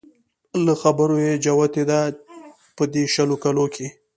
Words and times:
له 0.65 0.73
خبرو 0.81 1.15
يې 1.25 1.33
جوتېده 1.43 2.01
په 2.75 2.83
د 2.91 2.93
شلو 3.13 3.35
کلو 3.43 3.65
کې 3.73 3.87